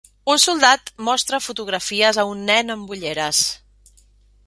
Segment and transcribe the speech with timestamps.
[0.35, 3.47] Un soldat mostra fotografies a un nen amb ulleres.